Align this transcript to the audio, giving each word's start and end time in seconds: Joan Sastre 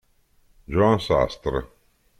Joan 0.67 0.97
Sastre 1.09 1.61